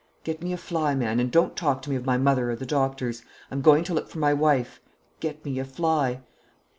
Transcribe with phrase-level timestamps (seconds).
[0.23, 2.65] Get me a fly, man; and don't talk to me of my mother or the
[2.65, 3.21] doctors.
[3.51, 4.81] I'm going to look for my wife.
[5.19, 6.21] Get me a fly."